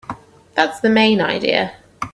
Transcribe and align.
That's 0.55 0.79
the 0.79 0.89
main 0.89 1.21
idea. 1.21 1.75